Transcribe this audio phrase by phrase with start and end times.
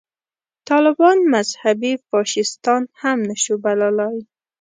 [0.69, 4.19] طالبان مذهبي فاشیستان هم نه شو بللای.